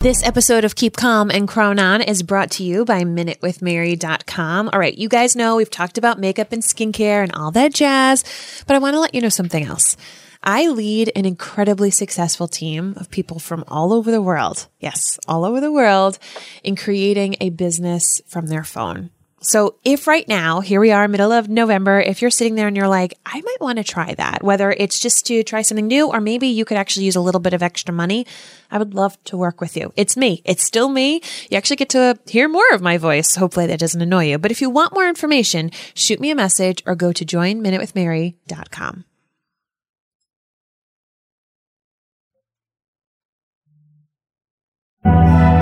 [0.00, 4.68] This episode of Keep Calm and Crown On is brought to you by MinuteWithMary.com.
[4.70, 8.22] All right, you guys know we've talked about makeup and skincare and all that jazz,
[8.66, 9.96] but I want to let you know something else.
[10.44, 14.68] I lead an incredibly successful team of people from all over the world.
[14.78, 16.18] Yes, all over the world
[16.62, 19.10] in creating a business from their phone.
[19.42, 22.76] So if right now, here we are, middle of November, if you're sitting there and
[22.76, 26.08] you're like, I might want to try that, whether it's just to try something new
[26.08, 28.26] or maybe you could actually use a little bit of extra money,
[28.70, 29.92] I would love to work with you.
[29.94, 30.40] It's me.
[30.46, 31.20] It's still me.
[31.50, 33.36] You actually get to hear more of my voice.
[33.36, 34.38] Hopefully that doesn't annoy you.
[34.38, 39.04] But if you want more information, shoot me a message or go to joinminutewithmary.com.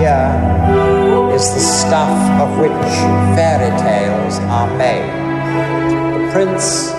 [0.00, 0.53] Here
[1.34, 2.94] is the stuff of which
[3.34, 5.10] fairy tales are made.
[6.14, 6.92] The prince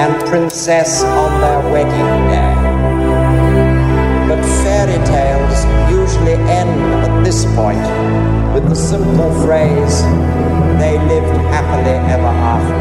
[0.00, 2.54] and princess on their wedding day.
[4.28, 5.58] But fairy tales
[5.92, 6.70] usually end
[7.04, 7.84] at this point
[8.54, 10.00] with the simple phrase,
[10.80, 12.80] they lived happily ever after.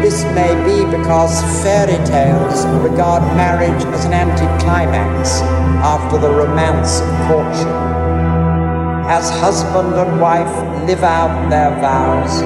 [0.00, 5.42] This may be because fairy tales regard marriage as an anticlimax
[5.84, 7.85] after the romance of courtship
[9.08, 10.50] as husband and wife
[10.86, 12.42] live out their vows,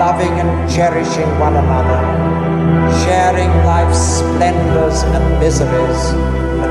[0.00, 2.00] loving and cherishing one another,
[3.04, 6.02] sharing life's splendors and miseries,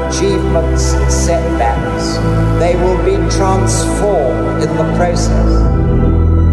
[0.10, 2.18] achievements and setbacks,
[2.60, 5.52] they will be transformed in the process.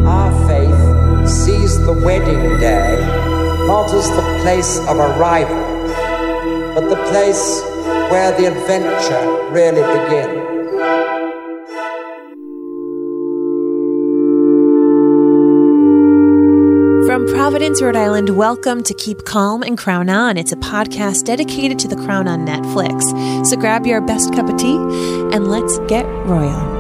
[0.07, 2.97] Our faith sees the wedding day
[3.67, 5.57] not as the place of arrival,
[6.75, 7.63] but the place
[8.11, 10.58] where the adventure really begins.
[17.49, 20.37] Providence, Rhode Island, welcome to Keep Calm and Crown On.
[20.37, 23.47] It's a podcast dedicated to the crown on Netflix.
[23.47, 26.78] So grab your best cup of tea and let's get royal.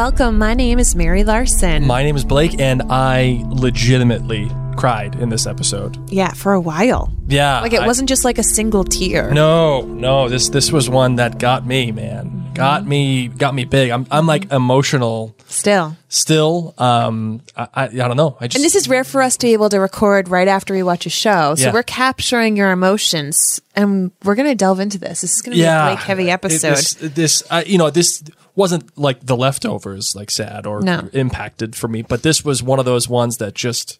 [0.00, 0.38] Welcome.
[0.38, 1.86] My name is Mary Larson.
[1.86, 5.98] My name is Blake, and I legitimately cried in this episode.
[6.10, 7.12] yeah, for a while.
[7.28, 9.30] Yeah, Like it I- wasn't just like a single tear.
[9.30, 10.30] No, no.
[10.30, 12.39] This this was one that got me, man.
[12.60, 13.90] Got me, got me big.
[13.90, 15.96] I'm I'm like emotional Still.
[16.08, 16.74] still.
[16.78, 18.36] Um, I I, I don't know.
[18.40, 20.72] I just And this is rare for us to be able to record right after
[20.74, 21.54] we watch a show.
[21.56, 21.72] So Yeah.
[21.72, 25.22] we're capturing your emotions and we're going to delve into this.
[25.22, 26.76] This is going to be yeah a Blake heavy It- episode.
[26.76, 28.22] This, this uh, you know, this
[28.54, 31.08] wasn't like the leftovers, like sad or No.
[31.12, 33.98] impacted for me, but this was one of those ones that just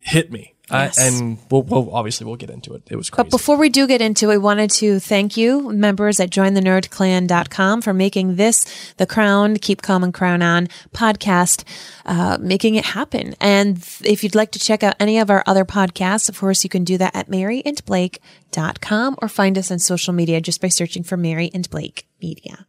[0.00, 0.53] hit me.
[0.70, 0.98] Yes.
[0.98, 2.82] I, and we'll, we'll obviously we'll get into it.
[2.90, 3.24] It was crazy.
[3.24, 7.82] But before we do get into it, we wanted to thank you, members at jointhenerdclan.com,
[7.82, 8.64] for making this
[8.96, 11.64] the Crown, Keep Calm and Crown On podcast,
[12.06, 13.34] uh, making it happen.
[13.40, 16.70] And if you'd like to check out any of our other podcasts, of course, you
[16.70, 21.16] can do that at maryandblake.com or find us on social media just by searching for
[21.18, 22.66] Mary and Blake Media.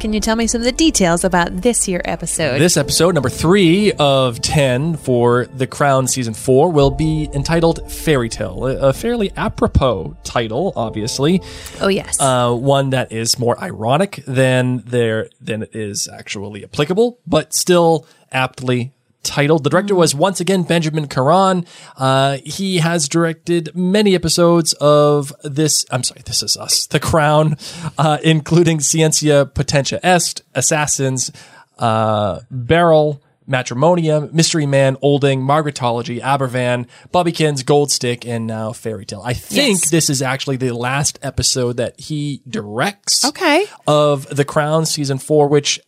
[0.00, 2.58] Can you tell me some of the details about this year episode?
[2.58, 8.30] This episode, number three of 10 for The Crown Season 4, will be entitled Fairy
[8.30, 8.66] Tale.
[8.66, 11.42] A a fairly apropos title, obviously.
[11.82, 12.18] oh, yes.
[12.18, 18.06] Uh, one that is more ironic than there than it is actually applicable, but still
[18.32, 18.92] aptly
[19.22, 19.64] titled.
[19.64, 21.66] The director was once again Benjamin Caron.
[21.96, 25.84] Uh, he has directed many episodes of this.
[25.90, 27.56] I'm sorry, this is us, The Crown,
[27.98, 31.30] uh, including Scientia Potentia Est, Assassins,
[31.78, 33.22] uh, Beryl.
[33.46, 39.22] Matrimonium, Mystery Man, Olding, Margaretology, Aberfan, Bubbikins, Gold Stick, and now Fairy Tale.
[39.24, 39.90] I think Yes.
[39.90, 43.64] this is actually the last episode that he directs Okay.
[43.88, 45.80] of The Crown season four, which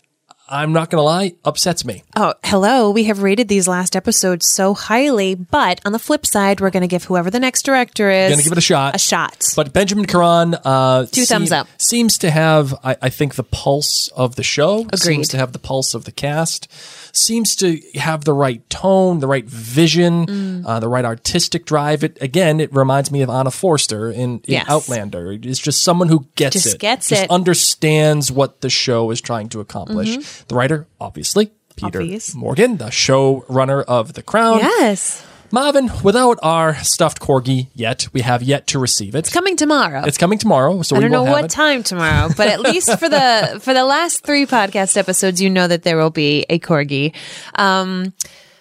[0.48, 2.02] I'm not going to lie, upsets me.
[2.14, 2.90] Oh, hello.
[2.90, 6.82] We have rated these last episodes so highly, but on the flip side, we're going
[6.82, 8.94] to give whoever the next director is Going to give it a shot.
[8.94, 9.46] a shot.
[9.56, 11.68] But Benjamin Caron, uh, Two thumbs up.
[11.78, 14.80] Seems to have, I, I think, the pulse of the show.
[14.80, 14.98] Agreed.
[15.00, 16.68] Seems to have the pulse of the cast.
[17.14, 20.66] Seems to have the right tone, the right vision, Mm.
[20.66, 22.04] uh, the right artistic drive.
[22.04, 24.66] It again, it reminds me of Anna Foerster in, in Yes.
[24.68, 25.32] Outlander.
[25.32, 27.24] It's just someone who gets Just it, gets just it.
[27.26, 27.34] Mm-hmm.
[27.34, 30.41] understands what the show is trying to accomplish.
[30.48, 31.52] The writer, obviously.
[31.76, 32.34] Peter Obvious.
[32.34, 34.58] Morgan, the showrunner of The Crown.
[34.58, 35.24] yes.
[35.50, 39.18] Marvin, without our stuffed corgi yet, we have yet to receive it.
[39.20, 40.02] It's coming tomorrow.
[40.04, 41.50] It's coming tomorrow, so I we don't know what it.
[41.50, 45.66] time tomorrow, but at least for the for the last three podcast episodes, you know
[45.68, 47.14] that there will be a corgi.
[47.56, 48.14] Um,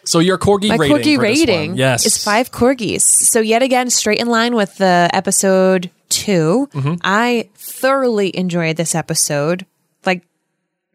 [0.04, 3.04] So your corgi my rating, corgi rating yes, is five corgis.
[3.04, 6.94] So yet again, straight in line with the episode 2 Mm-hmm.
[7.06, 9.66] I thoroughly enjoyed this episode,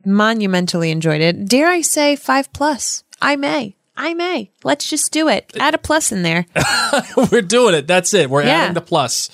[0.06, 1.46] monumentally enjoyed it.
[1.46, 3.04] Dare I say five plus?
[3.20, 3.76] I may.
[3.96, 4.50] I may.
[4.62, 5.50] Let's just do it.
[5.58, 6.46] Add a plus in there.
[7.32, 7.86] We're doing it.
[7.86, 8.28] That's it.
[8.30, 8.50] We're Yeah.
[8.62, 9.30] adding the plus.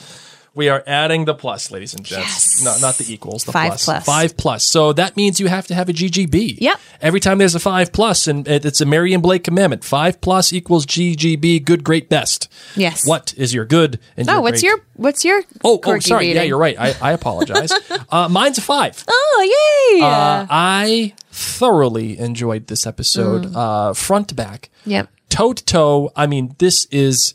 [0.55, 2.61] We are adding the plus, ladies and gents.
[2.61, 2.63] Yes.
[2.63, 3.85] No, not the equals, the Five plus.
[3.87, 4.05] plus.
[4.05, 4.65] Five plus.
[4.65, 6.59] So that means you have to have a GGB.
[6.61, 6.79] Yep.
[7.01, 9.83] Every time there's a five plus, and it's a Mary and Blake commandment.
[9.83, 12.53] Five plus equals GGB, good, great, best.
[12.77, 13.07] Yes.
[13.09, 13.99] What is your good?
[14.17, 14.69] And Oh, your what's great?
[14.69, 16.35] your what's your Oh, oh, sorry.
[16.35, 16.79] Yeah, you're right.
[16.79, 17.73] I, I apologize.
[18.11, 19.03] uh, mine's a five.
[19.09, 20.03] Oh yay!
[20.03, 23.57] Uh, I thoroughly enjoyed this episode, Mm.
[23.57, 25.09] uh, front to back, yep.
[25.31, 26.13] toe to toe.
[26.15, 27.35] I mean, this is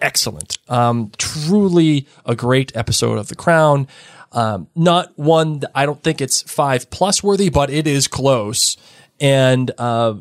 [0.00, 0.58] excellent.
[0.68, 3.86] Um, truly a great episode of The Crown.
[4.32, 8.76] Um, not one that I don't think it's five plus worthy, but it is close.
[9.20, 10.14] And uh,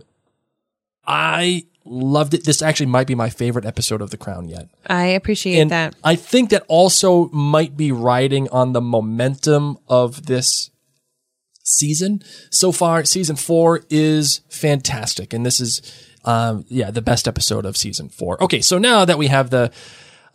[1.06, 2.44] I loved it.
[2.44, 4.68] This actually might be my favorite episode of The Crown yet.
[4.88, 5.96] I appreciate And that.
[6.04, 10.72] I think that also might be riding on the momentum of this
[11.64, 12.22] season
[12.52, 13.06] so far.
[13.06, 15.82] Season four is fantastic, and this is,
[16.26, 18.42] um, yeah, the best episode of season four.
[18.44, 19.72] Okay, so now that we have the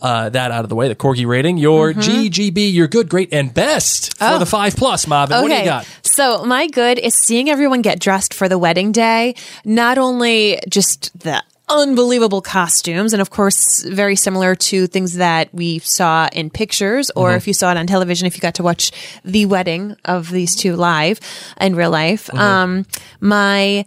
[0.01, 2.01] uh, that out of the way, the corgi rating, your Mm-hmm.
[2.01, 5.41] GGB, your good, great, and best for the five plus, Marvin.
[5.41, 5.87] What do you got?
[6.03, 9.35] So my good is seeing everyone get dressed for the wedding day.
[9.65, 15.79] Not only just the unbelievable costumes, and of course, very similar to things that we
[15.79, 17.37] saw in pictures, or Mm-hmm.
[17.39, 18.91] if you saw it on television, if you got to watch
[19.25, 21.19] the wedding of these two live
[21.59, 22.27] in real life.
[22.27, 22.39] Mm-hmm.
[22.39, 22.87] Um,
[23.21, 23.87] my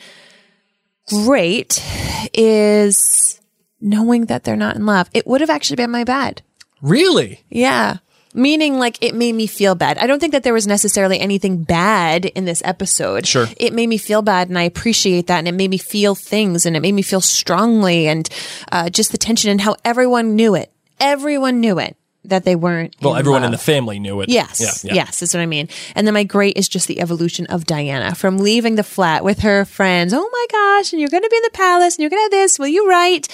[1.07, 1.83] great
[2.33, 3.39] is
[3.81, 5.09] knowing that they're not in love.
[5.13, 6.41] It would have actually been my bad.
[6.81, 7.43] Really?
[7.49, 7.97] Yeah.
[8.33, 9.97] Meaning, like, it made me feel bad.
[9.97, 13.25] I don't think that there was necessarily anything bad in this episode.
[13.25, 13.47] Sure.
[13.57, 15.39] It made me feel bad, and I appreciate that.
[15.39, 18.29] And it made me feel things, and it made me feel strongly, and
[18.71, 20.71] uh, just the tension and how everyone knew it.
[20.99, 21.96] Everyone knew it
[22.27, 22.95] that they weren't.
[23.01, 23.47] Well, in everyone love.
[23.47, 24.29] in the family knew it.
[24.29, 24.59] Yes.
[24.61, 24.93] Yeah, yeah.
[25.03, 25.67] Yes, that's what I mean.
[25.95, 29.39] And then my great is just the evolution of Diana from leaving the flat with
[29.39, 30.13] her friends.
[30.13, 32.35] Oh my gosh, and you're going to be in the palace and you're going to
[32.35, 32.59] have this.
[32.59, 33.27] Will you write?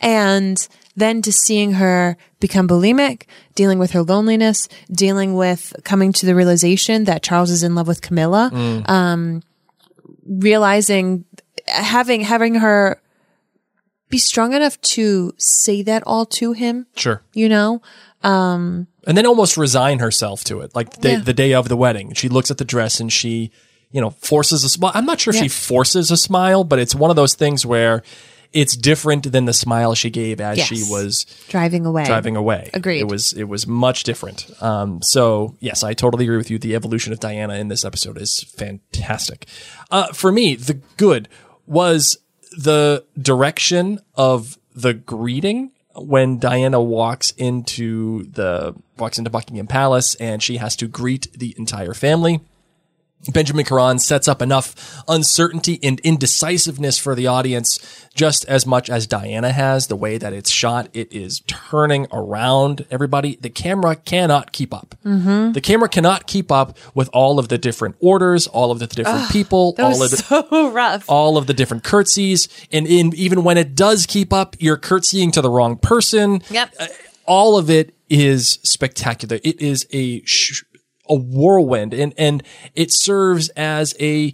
[0.00, 0.66] And
[0.96, 3.22] then to seeing her become bulimic,
[3.54, 7.86] dealing with her loneliness, dealing with coming to the realization that Charles is in love
[7.86, 8.88] with Camilla, Mm.
[8.88, 9.42] um,
[10.26, 11.24] realizing
[11.66, 13.00] having having her
[14.10, 17.22] be strong enough to say that all to him, Sure.
[17.32, 17.80] you know?
[18.22, 18.86] and
[19.16, 20.74] then almost resign herself to it.
[20.74, 21.20] Like the, Yeah.
[21.20, 23.50] the day of the wedding, she looks at the dress and she,
[23.90, 24.92] you know, forces a smile.
[24.94, 28.02] I'm not sure if she forces a smile, but it's one of those things where
[28.52, 30.66] it's different than the smile she gave as Yes.
[30.66, 32.04] she was Driving away.
[32.04, 32.68] driving away.
[32.74, 32.98] Agreed.
[33.00, 34.50] It was it was much different.
[34.60, 36.58] Um, so yes, I totally agree with you.
[36.58, 39.46] The evolution of Diana in this episode is fantastic.
[39.90, 41.28] Uh, for me, the good
[41.66, 42.18] was
[42.50, 50.42] the direction of the greeting when Diana walks into the walks into Buckingham Palace and
[50.42, 52.40] she has to greet the entire family.
[53.28, 57.78] Benjamin Caron sets up enough uncertainty and indecisiveness for the audience,
[58.14, 59.88] just as much as Diana has.
[59.88, 63.36] The way that it's shot, it is turning around everybody.
[63.36, 64.94] The camera cannot keep up.
[65.04, 65.52] Mm-hmm.
[65.52, 69.30] The camera cannot keep up with all of the different orders, all of the different
[69.30, 71.04] people, all of the so rough.
[71.08, 75.30] all of the different curtsies, and in even when it does keep up, you're curtsying
[75.32, 76.40] to the wrong person.
[76.50, 76.74] Yep.
[76.80, 76.86] Uh,
[77.26, 79.38] all of it is spectacular.
[79.44, 80.62] It is a sh-
[81.10, 82.42] a whirlwind, and and
[82.74, 84.32] it serves as a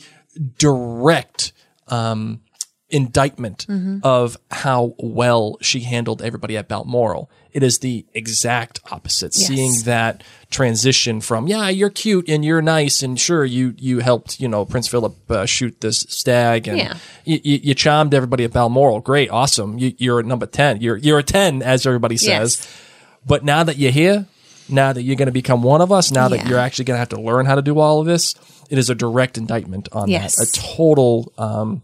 [0.58, 1.52] direct
[1.88, 2.40] um,
[2.88, 3.66] indictment
[4.04, 7.28] of how well she handled everybody at Balmoral.
[7.52, 9.32] It is the exact opposite.
[9.32, 14.38] Seeing that transition from yeah, you're cute and you're nice and sure you you helped
[14.38, 16.94] you know Prince Philip uh, shoot this stag and Yeah.
[17.24, 19.00] you, you, you charmed everybody at Balmoral.
[19.00, 19.78] Great, awesome.
[19.78, 20.80] You, you're number ten.
[20.82, 22.58] You're you're a ten as everybody says.
[22.60, 22.82] Yes.
[23.26, 24.26] But now that you're here,
[24.68, 27.00] now that you're going to become one of us, now that you're actually going to
[27.00, 28.34] have to learn how to do all of this,
[28.70, 30.36] it is a direct indictment on Yes.
[30.36, 30.48] that.
[30.48, 31.82] A total um,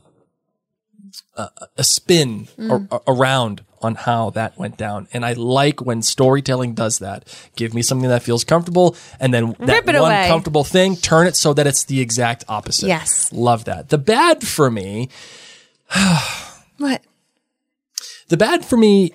[1.37, 2.89] a, a spin Mm.
[2.91, 5.09] a- around on how that went down.
[5.13, 7.25] And I like when storytelling does that.
[7.57, 10.29] Give me something that feels comfortable, and then that one away.
[10.29, 12.87] comfortable thing, turn it so that it's the exact opposite.
[12.87, 13.33] Yes.
[13.33, 13.89] love that.
[13.89, 15.09] The bad for me
[16.79, 17.03] What?
[18.29, 19.13] the bad for me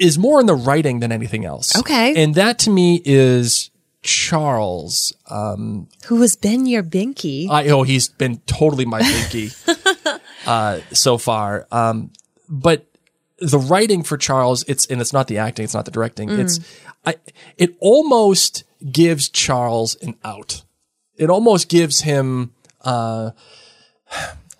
[0.00, 1.76] is more in the writing than anything else.
[1.76, 2.22] Okay.
[2.22, 3.70] And that to me is
[4.02, 5.12] Charles.
[6.06, 7.48] Who has been your binky?
[7.50, 11.66] I oh he's been totally my binky uh so far.
[11.72, 12.10] Um
[12.48, 12.86] but
[13.38, 16.30] the writing for Charles, it's and it's not the acting, it's not the directing.
[16.30, 16.60] It's
[17.04, 17.16] I
[17.56, 20.62] it almost gives Charles an out.
[21.16, 23.32] It almost gives him uh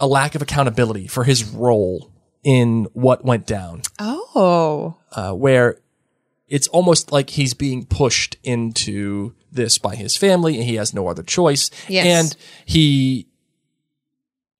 [0.00, 2.10] a lack of accountability for his role
[2.42, 3.82] in what went down.
[3.98, 4.96] oh.
[5.16, 5.78] Uh, where
[6.46, 11.08] it's almost like he's being pushed into this by his family and he has no
[11.08, 11.70] other choice.
[11.88, 12.06] Yes.
[12.06, 13.26] And he,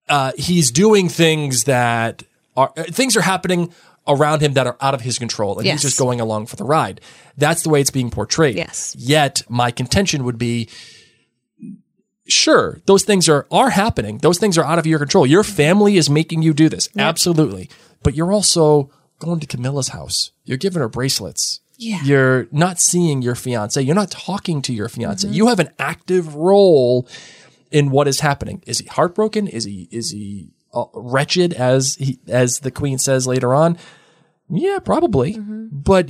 [0.08, 2.24] uh, he's doing things that
[2.56, 3.72] are, uh, things are happening
[4.08, 5.74] around him that are out of his control and Yes.
[5.82, 7.00] he's just going along for the ride.
[7.36, 8.56] That's the way it's being portrayed.
[8.56, 8.96] Yes.
[8.98, 10.68] Yet my contention would be,
[12.26, 14.18] sure, those things are, are happening.
[14.18, 15.26] Those things are out of your control.
[15.26, 16.88] Your family is making you do this.
[16.96, 17.68] Absolutely.
[18.02, 20.30] But you're also going to Camilla's house.
[20.44, 21.60] You're giving her bracelets.
[21.78, 22.02] Yeah.
[22.04, 23.80] You're not seeing your fiance.
[23.80, 25.26] You're not talking to your fiance.
[25.26, 25.34] Mm-hmm.
[25.34, 27.06] You have an active role
[27.70, 28.62] in what is happening.
[28.66, 29.46] Is he heartbroken?
[29.46, 33.76] Is he, is he uh, wretched as he, as the queen says later on?
[34.48, 35.34] Yeah, probably.
[35.34, 35.66] Mm-hmm.
[35.72, 36.08] But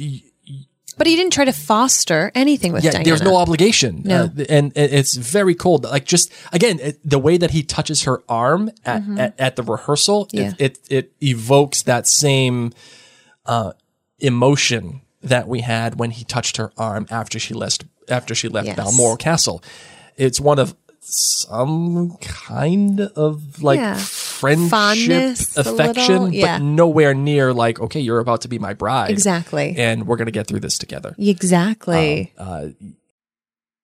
[0.99, 3.05] But he didn't try to foster anything with yeah, Diana.
[3.05, 4.03] there's no obligation.
[4.05, 4.25] No.
[4.25, 5.85] Uh, and, and it's very cold.
[5.85, 9.63] Like just again, it, the way that he touches her arm at, at, at the
[9.63, 10.37] rehearsal, Mm-hmm.
[10.39, 10.53] Yeah.
[10.59, 12.73] it, it it evokes that same
[13.45, 13.73] uh,
[14.19, 18.67] emotion that we had when he touched her arm after she left after she left
[18.69, 18.77] Yes.
[18.77, 19.63] Balmoral Castle.
[20.17, 20.75] It's one of
[21.09, 23.97] some kind of like Yeah.
[23.97, 26.59] friendship, Fondness, affection, little, yeah.
[26.59, 29.11] but nowhere near like, okay, you're about to be my bride.
[29.11, 29.75] Exactly.
[29.77, 32.33] And we're going to get through this together Exactly.
[32.37, 32.69] uh,